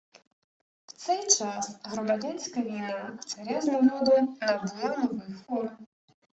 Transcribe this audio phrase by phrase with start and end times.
[0.87, 5.77] В цей час громадянська війна царя з народом набула нових форм